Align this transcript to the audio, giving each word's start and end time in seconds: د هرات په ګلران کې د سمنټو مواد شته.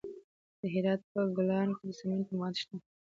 د 0.59 0.61
هرات 0.73 1.01
په 1.11 1.19
ګلران 1.35 1.69
کې 1.77 1.83
د 1.87 1.91
سمنټو 1.99 2.31
مواد 2.35 2.55
شته. 2.61 2.75